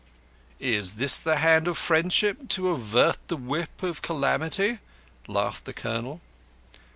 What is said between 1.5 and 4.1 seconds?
of Friendship to avert the Whip of